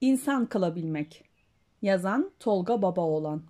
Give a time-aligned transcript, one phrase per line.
[0.00, 1.24] İnsan kalabilmek.
[1.82, 3.42] Yazan Tolga Babaoğlan.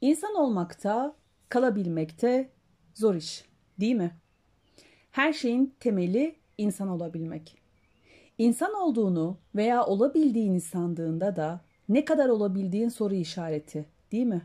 [0.00, 1.16] İnsan olmakta,
[1.48, 2.50] kalabilmekte
[2.94, 3.44] zor iş,
[3.80, 4.16] değil mi?
[5.10, 7.58] Her şeyin temeli insan olabilmek.
[8.38, 14.42] İnsan olduğunu veya olabildiğini sandığında da ne kadar olabildiğin soru işareti, değil mi?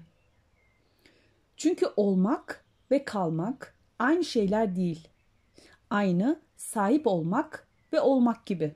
[1.58, 5.08] Çünkü olmak ve kalmak aynı şeyler değil.
[5.90, 8.76] Aynı sahip olmak ve olmak gibi.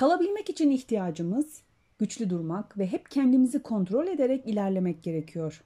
[0.00, 1.62] Kalabilmek için ihtiyacımız
[1.98, 5.62] güçlü durmak ve hep kendimizi kontrol ederek ilerlemek gerekiyor.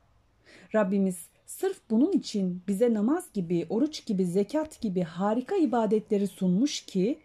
[0.75, 7.19] Rabbimiz sırf bunun için bize namaz gibi, oruç gibi, zekat gibi harika ibadetleri sunmuş ki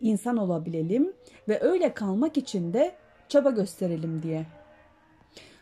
[0.00, 1.12] insan olabilelim
[1.48, 2.94] ve öyle kalmak için de
[3.28, 4.46] çaba gösterelim diye.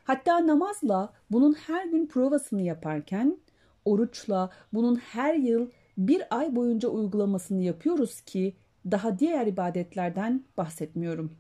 [0.05, 3.39] Hatta namazla bunun her gün provasını yaparken,
[3.85, 8.55] oruçla bunun her yıl bir ay boyunca uygulamasını yapıyoruz ki
[8.91, 11.33] daha diğer ibadetlerden bahsetmiyorum.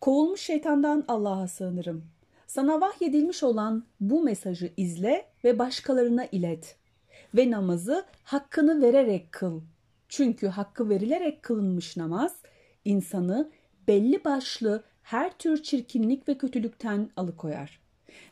[0.00, 2.04] Kovulmuş şeytandan Allah'a sığınırım.
[2.46, 6.76] Sana vahyedilmiş olan bu mesajı izle ve başkalarına ilet.
[7.34, 9.60] Ve namazı hakkını vererek kıl.
[10.08, 12.36] Çünkü hakkı verilerek kılınmış namaz
[12.84, 13.50] insanı
[13.88, 17.80] belli başlı her tür çirkinlik ve kötülükten alıkoyar.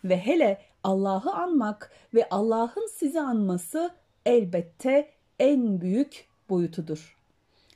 [0.05, 3.91] Ve hele Allah'ı anmak ve Allah'ın sizi anması
[4.27, 7.17] elbette en büyük boyutudur.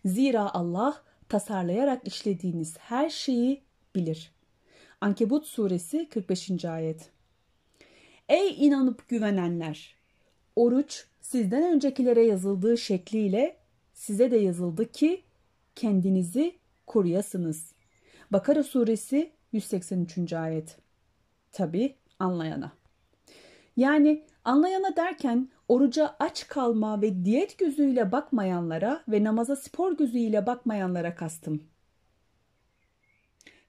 [0.05, 3.62] Zira Allah tasarlayarak işlediğiniz her şeyi
[3.95, 4.33] bilir.
[5.01, 6.64] Ankebut suresi 45.
[6.64, 7.11] ayet.
[8.29, 9.95] Ey inanıp güvenenler!
[10.56, 13.56] Oruç sizden öncekilere yazıldığı şekliyle
[13.95, 15.23] size de yazıldı ki
[15.75, 17.73] kendinizi koruyasınız.
[18.31, 20.33] Bakara suresi 183.
[20.33, 20.77] ayet.
[21.53, 22.73] Tabi anlayana.
[23.77, 31.15] Yani anlayana derken oruca aç kalma ve diyet gözüyle bakmayanlara ve namaza spor gözüyle bakmayanlara
[31.15, 31.62] kastım.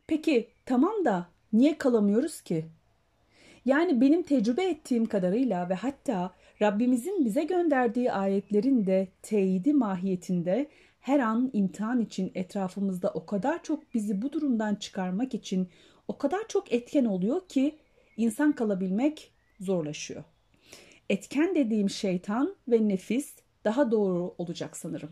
[0.07, 2.65] Peki tamam da niye kalamıyoruz ki?
[3.65, 10.69] Yani benim tecrübe ettiğim kadarıyla ve hatta Rabbimizin bize gönderdiği ayetlerin de teyidi mahiyetinde
[10.99, 15.69] her an imtihan için etrafımızda o kadar çok bizi bu durumdan çıkarmak için
[16.07, 17.77] o kadar çok etken oluyor ki
[18.17, 20.23] insan kalabilmek zorlaşıyor.
[21.09, 25.11] Etken dediğim şeytan ve nefis daha doğru olacak sanırım.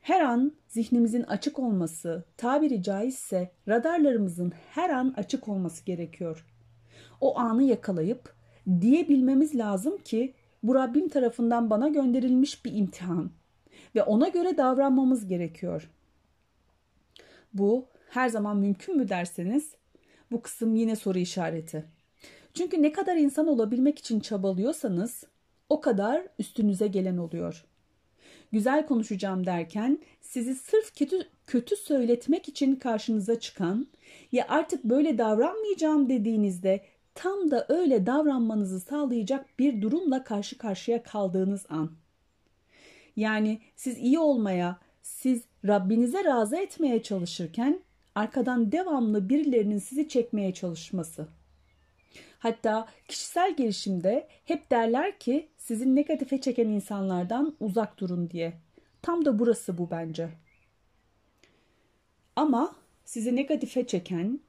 [0.00, 6.46] Her an zihnimizin açık olması, tabiri caizse radarlarımızın her an açık olması gerekiyor.
[7.20, 8.34] O anı yakalayıp
[8.80, 13.30] diyebilmemiz lazım ki bu Rabbim tarafından bana gönderilmiş bir imtihan
[13.94, 15.90] ve ona göre davranmamız gerekiyor.
[17.54, 19.74] Bu her zaman mümkün mü derseniz
[20.30, 21.84] bu kısım yine soru işareti.
[22.54, 25.24] Çünkü ne kadar insan olabilmek için çabalıyorsanız
[25.68, 27.64] o kadar üstünüze gelen oluyor.
[28.52, 33.86] Güzel konuşacağım derken sizi sırf kötü, kötü söyletmek için karşınıza çıkan
[34.32, 36.80] ya artık böyle davranmayacağım dediğinizde
[37.14, 41.90] tam da öyle davranmanızı sağlayacak bir durumla karşı karşıya kaldığınız an.
[43.16, 47.80] Yani siz iyi olmaya, siz Rabbinize razı etmeye çalışırken
[48.14, 51.28] arkadan devamlı birilerinin sizi çekmeye çalışması.
[52.38, 58.52] Hatta kişisel gelişimde hep derler ki sizin negatife çeken insanlardan uzak durun diye.
[59.02, 60.28] Tam da burası bu bence.
[62.36, 64.40] Ama sizi negatife çeken,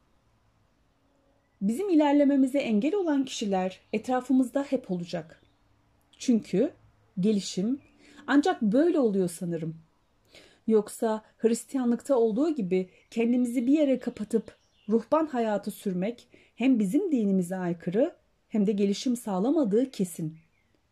[1.61, 5.41] bizim ilerlememize engel olan kişiler etrafımızda hep olacak.
[6.17, 6.73] Çünkü
[7.19, 7.79] gelişim
[8.27, 9.75] ancak böyle oluyor sanırım.
[10.67, 14.55] Yoksa Hristiyanlıkta olduğu gibi kendimizi bir yere kapatıp
[14.89, 18.15] ruhban hayatı sürmek hem bizim dinimize aykırı
[18.47, 20.37] hem de gelişim sağlamadığı kesin.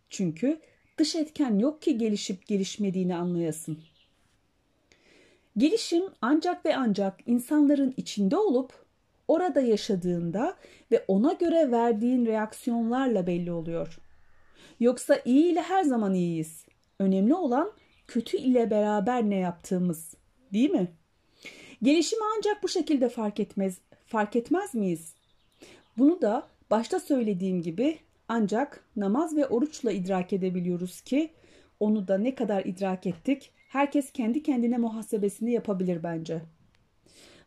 [0.09, 0.59] Çünkü
[0.97, 3.79] dış etken yok ki gelişip gelişmediğini anlayasın.
[5.57, 8.85] Gelişim ancak ve ancak insanların içinde olup
[9.27, 10.57] orada yaşadığında
[10.91, 13.99] ve ona göre verdiğin reaksiyonlarla belli oluyor.
[14.79, 16.65] Yoksa iyi ile her zaman iyiyiz.
[16.99, 17.71] Önemli olan
[18.07, 20.13] kötü ile beraber ne yaptığımız,
[20.53, 20.91] değil mi?
[21.83, 25.15] Gelişimi ancak bu şekilde fark etmez fark etmez miyiz?
[25.97, 31.33] Bunu da başta söylediğim gibi ancak namaz ve oruçla idrak edebiliyoruz ki
[31.79, 36.41] onu da ne kadar idrak ettik herkes kendi kendine muhasebesini yapabilir bence.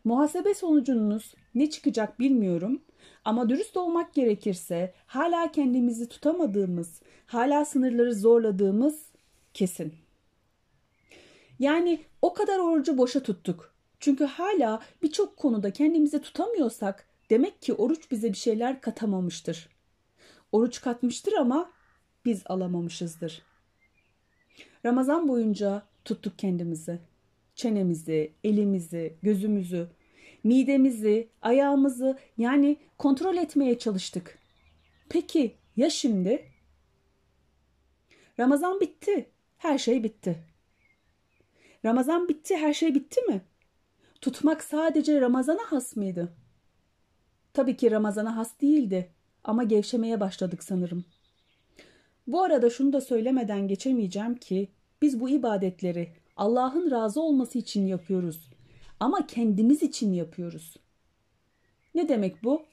[0.03, 2.81] Muhasebe sonucunuz ne çıkacak bilmiyorum
[3.25, 9.05] ama dürüst olmak gerekirse hala kendimizi tutamadığımız, hala sınırları zorladığımız
[9.53, 9.93] kesin.
[11.59, 13.74] Yani o kadar orucu boşa tuttuk.
[13.99, 19.69] Çünkü hala birçok konuda kendimizi tutamıyorsak demek ki oruç bize bir şeyler katamamıştır.
[20.51, 21.71] Oruç katmıştır ama
[22.25, 23.41] biz alamamışızdır.
[24.85, 26.99] Ramazan boyunca tuttuk kendimizi.
[27.55, 29.87] çenemizi, elimizi, gözümüzü,
[30.43, 34.39] midemizi, ayağımızı yani kontrol etmeye çalıştık.
[35.09, 36.45] Peki ya şimdi?
[38.39, 39.29] Ramazan bitti.
[39.57, 40.43] Her şey bitti.
[41.85, 43.41] Ramazan bitti, her şey bitti mi?
[44.21, 46.33] Tutmak sadece Ramazan'a has mıydı?
[47.53, 49.11] Tabii ki Ramazan'a has değildi
[49.43, 51.05] ama gevşemeye başladık sanırım.
[52.27, 54.71] Bu arada şunu da söylemeden geçemeyeceğim ki
[55.01, 58.49] biz bu ibadetleri Allah'ın razı olması için yapıyoruz
[58.99, 60.77] ama kendimiz için yapıyoruz.
[61.95, 62.65] Ne demek bu?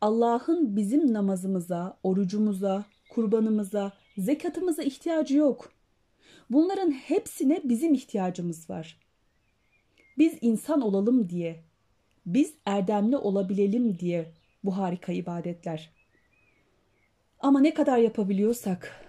[0.00, 5.72] Allah'ın bizim namazımıza, orucumuza, kurbanımıza, zekatımıza ihtiyacı yok.
[6.50, 9.00] Bunların hepsine bizim ihtiyacımız var.
[10.18, 11.62] Biz insan olalım diye,
[12.26, 14.32] biz erdemli olabilelim diye
[14.64, 15.90] bu harika ibadetler.
[17.40, 19.04] Ama ne kadar yapabiliyorsak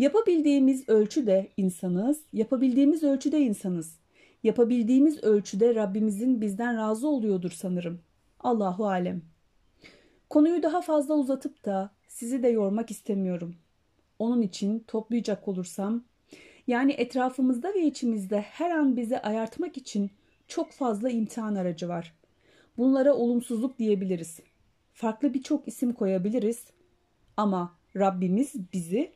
[0.00, 3.98] Yapabildiğimiz ölçüde insanız, yapabildiğimiz ölçüde insanız.
[4.42, 8.00] Yapabildiğimiz ölçüde Rabbimizin bizden razı oluyordur sanırım.
[8.40, 9.22] Allahu alem.
[10.30, 13.56] Konuyu daha fazla uzatıp da sizi de yormak istemiyorum.
[14.18, 16.04] Onun için toplayacak olursam,
[16.70, 20.10] yani etrafımızda ve içimizde her an bizi ayartmak için
[20.48, 22.14] çok fazla imtihan aracı var.
[22.78, 24.40] Bunlara olumsuzluk diyebiliriz.
[24.92, 26.64] Farklı birçok isim koyabiliriz.
[27.36, 29.12] Ama Rabbimiz bizi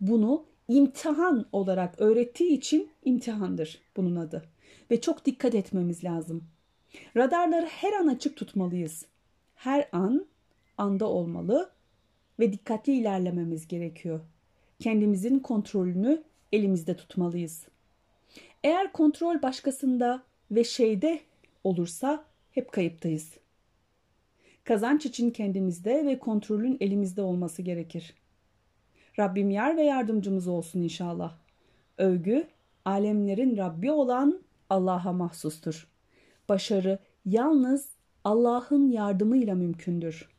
[0.00, 4.42] bunu imtihan olarak öğrettiği için imtihandır bunun adı.
[4.90, 6.44] Ve çok dikkat etmemiz lazım.
[7.16, 9.06] Radarları her an açık tutmalıyız.
[9.54, 10.26] Her an
[10.78, 11.70] anda olmalı
[12.40, 14.20] ve dikkatli ilerlememiz gerekiyor.
[14.80, 17.66] Kendimizin kontrolünü elimizde tutmalıyız.
[18.64, 21.20] Eğer kontrol başkasında ve şeyde
[21.64, 23.34] olursa hep kayıptayız.
[24.64, 28.14] Kazanç için kendimizde ve kontrolün elimizde olması gerekir.
[29.18, 31.38] Rabbim yar ve yardımcımız olsun inşallah.
[31.98, 32.46] Övgü,
[32.84, 34.40] alemlerin Rabbi olan
[34.70, 35.88] Allah'a mahsustur.
[36.48, 37.88] Başarı yalnız
[38.24, 40.35] Allah'ın yardımıyla mümkündür.''